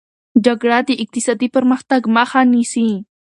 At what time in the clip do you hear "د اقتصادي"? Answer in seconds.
0.87-1.47